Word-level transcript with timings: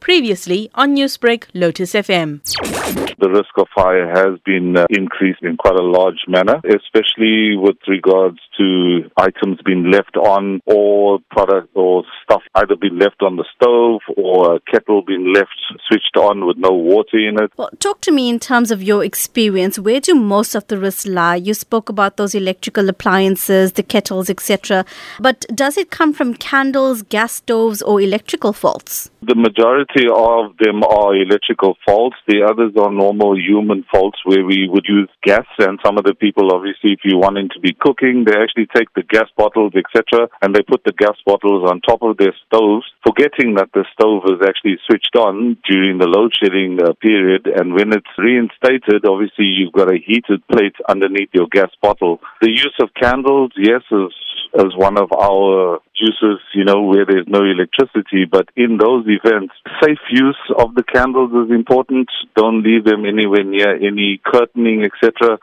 Previously 0.00 0.70
on 0.74 0.96
Newsbreak, 0.96 1.44
Lotus 1.54 1.92
FM. 1.92 2.40
The 3.18 3.28
risk 3.28 3.50
of 3.58 3.68
fire 3.74 4.08
has 4.08 4.38
been 4.44 4.76
uh, 4.76 4.86
increased 4.90 5.42
in 5.42 5.56
quite 5.56 5.76
a 5.76 5.82
large 5.82 6.24
manner, 6.26 6.60
especially 6.64 7.56
with 7.56 7.76
regards 7.86 8.38
to 8.58 9.10
items 9.16 9.58
being 9.64 9.90
left 9.90 10.16
on 10.16 10.60
or 10.66 11.18
product 11.30 11.68
or 11.74 12.04
stuff 12.30 12.42
either 12.54 12.76
being 12.76 12.98
left 12.98 13.22
on 13.22 13.36
the 13.36 13.44
stove 13.54 14.00
or 14.16 14.56
a 14.56 14.60
kettle 14.70 15.02
being 15.02 15.32
left 15.32 15.50
switched 15.88 16.16
on 16.16 16.46
with 16.46 16.56
no 16.56 16.70
water 16.70 17.18
in 17.18 17.42
it. 17.42 17.50
Well, 17.56 17.70
talk 17.78 18.00
to 18.02 18.12
me 18.12 18.28
in 18.28 18.38
terms 18.38 18.70
of 18.70 18.82
your 18.82 19.04
experience. 19.04 19.78
Where 19.78 20.00
do 20.00 20.14
most 20.14 20.54
of 20.54 20.66
the 20.68 20.78
risks 20.78 21.06
lie? 21.06 21.36
You 21.36 21.54
spoke 21.54 21.88
about 21.88 22.16
those 22.16 22.34
electrical 22.34 22.88
appliances, 22.88 23.72
the 23.72 23.82
kettles, 23.82 24.30
etc. 24.30 24.84
But 25.18 25.46
does 25.54 25.76
it 25.76 25.90
come 25.90 26.12
from 26.12 26.34
candles, 26.34 27.02
gas 27.02 27.34
stoves, 27.34 27.82
or 27.82 28.00
electrical 28.00 28.52
faults? 28.52 29.10
The 29.22 29.34
majority 29.34 30.06
of 30.08 30.56
them 30.58 30.82
are 30.82 31.14
electrical 31.14 31.76
faults. 31.86 32.16
The 32.26 32.42
others 32.42 32.72
are 32.80 32.90
normal 32.90 33.38
human 33.38 33.84
faults 33.92 34.18
where 34.24 34.44
we 34.44 34.68
would 34.68 34.86
use 34.88 35.10
gas. 35.22 35.46
And 35.58 35.78
some 35.84 35.98
of 35.98 36.04
the 36.04 36.14
people, 36.14 36.54
obviously, 36.54 36.92
if 36.92 37.00
you're 37.04 37.18
wanting 37.18 37.48
to 37.50 37.60
be 37.60 37.76
cooking, 37.78 38.24
they 38.24 38.32
actually 38.32 38.66
take 38.74 38.92
the 38.94 39.02
gas 39.02 39.28
bottles, 39.36 39.72
etc., 39.76 40.28
and 40.42 40.54
they 40.54 40.62
put 40.62 40.84
the 40.84 40.92
gas 40.92 41.16
bottles 41.26 41.68
on 41.68 41.80
top 41.80 42.02
of 42.02 42.16
their 42.20 42.36
stoves, 42.46 42.84
forgetting 43.02 43.56
that 43.56 43.72
the 43.72 43.84
stove 43.96 44.28
is 44.28 44.44
actually 44.46 44.76
switched 44.86 45.16
on 45.16 45.56
during 45.68 45.96
the 45.96 46.06
load 46.06 46.32
shedding 46.36 46.76
uh, 46.76 46.92
period. 47.00 47.48
And 47.48 47.72
when 47.72 47.96
it's 47.96 48.12
reinstated, 48.18 49.08
obviously, 49.08 49.48
you've 49.48 49.72
got 49.72 49.90
a 49.90 49.96
heated 49.96 50.46
plate 50.52 50.76
underneath 50.88 51.30
your 51.32 51.48
gas 51.50 51.72
bottle. 51.80 52.20
The 52.42 52.50
use 52.50 52.76
of 52.80 52.92
candles, 53.00 53.52
yes, 53.56 53.80
is 53.90 54.12
as 54.54 54.76
one 54.76 54.98
of 54.98 55.10
our 55.12 55.80
uses, 55.94 56.40
you 56.54 56.64
know, 56.64 56.82
where 56.82 57.06
there's 57.06 57.28
no 57.28 57.40
electricity. 57.44 58.28
But 58.30 58.48
in 58.56 58.78
those 58.78 59.06
events, 59.06 59.54
safe 59.82 60.02
use 60.10 60.40
of 60.58 60.74
the 60.74 60.82
candles 60.82 61.32
is 61.46 61.54
important. 61.54 62.08
Don't 62.36 62.62
leave 62.62 62.84
them 62.84 63.06
anywhere 63.06 63.44
near 63.44 63.76
any 63.76 64.20
curtaining, 64.24 64.84
etc. 64.84 65.38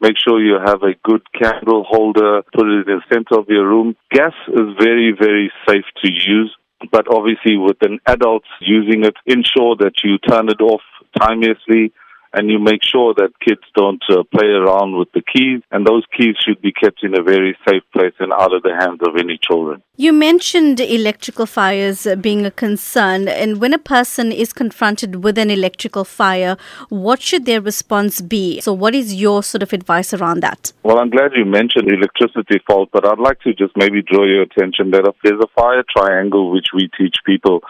Make 0.00 0.16
sure 0.18 0.42
you 0.42 0.58
have 0.64 0.82
a 0.82 0.94
good 1.04 1.22
candle 1.32 1.84
holder. 1.86 2.42
Put 2.54 2.66
it 2.66 2.88
in 2.88 2.96
the 2.96 3.02
center 3.12 3.38
of 3.38 3.48
your 3.48 3.68
room. 3.68 3.96
Gas 4.10 4.32
is 4.48 4.74
very, 4.78 5.12
very 5.18 5.52
safe 5.68 5.84
to 6.02 6.10
use. 6.10 6.54
But 6.90 7.06
obviously, 7.14 7.58
with 7.58 7.76
an 7.82 7.98
adult 8.06 8.44
using 8.60 9.04
it, 9.04 9.14
ensure 9.26 9.76
that 9.76 10.02
you 10.02 10.16
turn 10.18 10.48
it 10.48 10.62
off 10.62 10.80
timelessly 11.20 11.92
and 12.32 12.48
you 12.48 12.58
make 12.58 12.80
sure 12.84 13.12
that 13.14 13.30
kids 13.44 13.62
don't 13.74 14.02
uh, 14.08 14.22
play 14.34 14.46
around 14.48 14.96
with 14.96 15.10
the 15.12 15.22
keys, 15.22 15.62
and 15.70 15.86
those 15.86 16.04
keys 16.16 16.36
should 16.44 16.60
be 16.62 16.72
kept 16.72 17.02
in 17.02 17.18
a 17.18 17.22
very 17.22 17.56
safe 17.68 17.82
place 17.92 18.14
and 18.20 18.32
out 18.32 18.54
of 18.54 18.62
the 18.62 18.74
hands 18.78 19.00
of 19.02 19.16
any 19.16 19.38
children. 19.42 19.82
You 19.96 20.12
mentioned 20.12 20.80
electrical 20.80 21.46
fires 21.46 22.06
being 22.20 22.46
a 22.46 22.50
concern, 22.50 23.28
and 23.28 23.60
when 23.60 23.74
a 23.74 23.78
person 23.78 24.30
is 24.32 24.52
confronted 24.52 25.24
with 25.24 25.38
an 25.38 25.50
electrical 25.50 26.04
fire, 26.04 26.56
what 26.88 27.20
should 27.20 27.46
their 27.46 27.60
response 27.60 28.20
be? 28.20 28.60
So, 28.60 28.72
what 28.72 28.94
is 28.94 29.14
your 29.14 29.42
sort 29.42 29.62
of 29.62 29.72
advice 29.72 30.14
around 30.14 30.40
that? 30.40 30.72
Well, 30.84 30.98
I'm 30.98 31.10
glad 31.10 31.32
you 31.34 31.44
mentioned 31.44 31.90
electricity 31.90 32.60
fault, 32.66 32.90
but 32.92 33.04
I'd 33.06 33.18
like 33.18 33.40
to 33.40 33.52
just 33.52 33.76
maybe 33.76 34.02
draw 34.02 34.24
your 34.24 34.42
attention 34.42 34.92
that 34.92 35.06
if 35.06 35.16
there's 35.24 35.42
a 35.42 35.60
fire 35.60 35.84
triangle 35.96 36.50
which 36.50 36.68
we 36.72 36.88
teach 36.96 37.16
people 37.26 37.62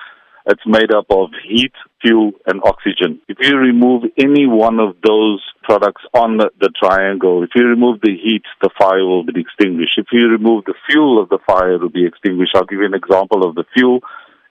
it's 0.46 0.66
made 0.66 0.92
up 0.92 1.06
of 1.10 1.30
heat, 1.46 1.72
fuel, 2.02 2.32
and 2.46 2.60
oxygen. 2.64 3.20
If 3.28 3.38
you 3.40 3.56
remove 3.56 4.04
any 4.16 4.46
one 4.46 4.80
of 4.80 4.96
those 5.04 5.42
products 5.62 6.02
on 6.14 6.38
the, 6.38 6.50
the, 6.60 6.70
triangle, 6.82 7.42
if 7.42 7.50
you 7.54 7.64
remove 7.64 8.00
the 8.00 8.16
heat, 8.16 8.42
the 8.62 8.70
fire 8.78 9.04
will 9.04 9.24
be 9.24 9.40
extinguished. 9.40 9.98
If 9.98 10.06
you 10.12 10.28
remove 10.28 10.64
the 10.64 10.74
fuel 10.88 11.22
of 11.22 11.28
the 11.28 11.38
fire, 11.46 11.74
it 11.74 11.80
will 11.80 11.90
be 11.90 12.06
extinguished. 12.06 12.52
I'll 12.54 12.64
give 12.64 12.80
you 12.80 12.86
an 12.86 12.94
example 12.94 13.46
of 13.46 13.54
the 13.54 13.64
fuel. 13.74 14.00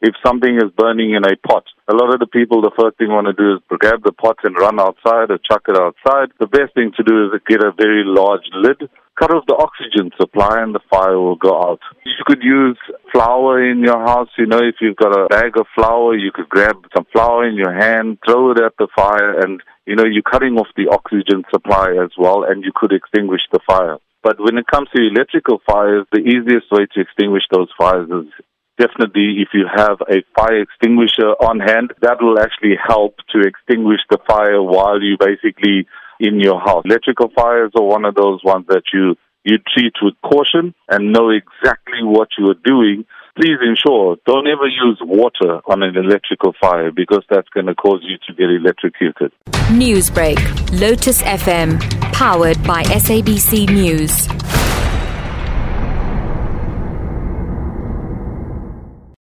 If 0.01 0.15
something 0.25 0.55
is 0.55 0.71
burning 0.77 1.11
in 1.11 1.25
a 1.25 1.35
pot, 1.47 1.65
a 1.87 1.95
lot 1.95 2.13
of 2.13 2.19
the 2.19 2.27
people, 2.27 2.61
the 2.61 2.71
first 2.79 2.97
thing 2.97 3.09
want 3.09 3.27
to 3.27 3.33
do 3.33 3.55
is 3.55 3.79
grab 3.79 4.03
the 4.03 4.13
pot 4.13 4.37
and 4.43 4.55
run 4.55 4.79
outside 4.79 5.29
or 5.29 5.39
chuck 5.39 5.63
it 5.67 5.75
outside. 5.75 6.31
The 6.39 6.47
best 6.47 6.73
thing 6.73 6.91
to 6.95 7.03
do 7.03 7.25
is 7.25 7.41
get 7.47 7.63
a 7.63 7.73
very 7.75 8.03
large 8.05 8.47
lid 8.53 8.89
cut 9.19 9.35
off 9.35 9.43
the 9.47 9.55
oxygen 9.55 10.11
supply 10.15 10.63
and 10.63 10.73
the 10.73 10.79
fire 10.89 11.19
will 11.19 11.35
go 11.35 11.51
out. 11.61 11.79
You 12.05 12.23
could 12.25 12.41
use 12.41 12.77
flour 13.11 13.69
in 13.69 13.83
your 13.83 13.99
house. 13.99 14.29
You 14.37 14.45
know, 14.45 14.59
if 14.59 14.75
you've 14.79 14.95
got 14.95 15.11
a 15.11 15.27
bag 15.27 15.57
of 15.57 15.67
flour, 15.75 16.15
you 16.15 16.31
could 16.31 16.47
grab 16.47 16.77
some 16.95 17.05
flour 17.11 17.45
in 17.45 17.55
your 17.55 17.73
hand, 17.73 18.19
throw 18.25 18.51
it 18.51 18.59
at 18.59 18.73
the 18.79 18.87
fire, 18.95 19.39
and, 19.39 19.61
you 19.85 19.95
know, 19.95 20.05
you're 20.05 20.23
cutting 20.23 20.55
off 20.57 20.67
the 20.77 20.87
oxygen 20.87 21.43
supply 21.51 21.91
as 22.01 22.11
well, 22.17 22.45
and 22.47 22.63
you 22.63 22.71
could 22.73 22.93
extinguish 22.93 23.41
the 23.51 23.59
fire. 23.67 23.97
But 24.23 24.39
when 24.39 24.57
it 24.57 24.67
comes 24.67 24.87
to 24.95 25.01
electrical 25.01 25.61
fires, 25.65 26.05
the 26.11 26.19
easiest 26.19 26.71
way 26.71 26.87
to 26.93 27.01
extinguish 27.01 27.43
those 27.51 27.69
fires 27.77 28.09
is 28.09 28.31
definitely 28.79 29.43
if 29.43 29.49
you 29.53 29.67
have 29.67 29.99
a 30.09 30.23
fire 30.35 30.61
extinguisher 30.61 31.35
on 31.43 31.59
hand, 31.59 31.93
that 32.01 32.17
will 32.21 32.39
actually 32.39 32.75
help 32.79 33.17
to 33.35 33.41
extinguish 33.41 33.99
the 34.09 34.17
fire 34.25 34.63
while 34.63 35.01
you 35.01 35.17
basically 35.19 35.85
in 36.19 36.39
your 36.39 36.59
house. 36.59 36.83
Electrical 36.85 37.29
fires 37.35 37.71
are 37.75 37.83
one 37.83 38.05
of 38.05 38.15
those 38.15 38.41
ones 38.43 38.65
that 38.69 38.83
you 38.93 39.15
you 39.45 39.57
treat 39.73 39.93
with 40.01 40.13
caution 40.21 40.73
and 40.89 41.13
know 41.13 41.29
exactly 41.29 42.03
what 42.03 42.27
you 42.37 42.45
are 42.47 42.59
doing. 42.65 43.05
Please 43.39 43.57
ensure 43.65 44.17
don't 44.25 44.47
ever 44.47 44.67
use 44.67 44.99
water 45.01 45.61
on 45.65 45.81
an 45.81 45.95
electrical 45.95 46.53
fire 46.59 46.91
because 46.91 47.23
that's 47.29 47.47
going 47.49 47.67
to 47.67 47.75
cause 47.75 48.01
you 48.03 48.17
to 48.27 48.33
get 48.33 48.49
electrocuted. 48.49 49.31
Newsbreak, 49.71 50.37
Lotus 50.79 51.21
FM, 51.21 51.79
powered 52.11 52.61
by 52.63 52.83
SABC 52.83 53.69
News. 53.69 54.27